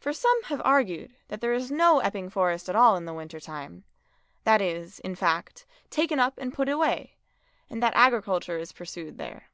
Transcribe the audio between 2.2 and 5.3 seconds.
Forest at all in the winter time; that it is, in